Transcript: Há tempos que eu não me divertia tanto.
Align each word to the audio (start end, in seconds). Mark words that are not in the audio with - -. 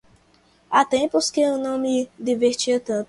Há 0.67 0.83
tempos 0.83 1.29
que 1.29 1.39
eu 1.41 1.59
não 1.59 1.77
me 1.77 2.09
divertia 2.17 2.79
tanto. 2.79 2.99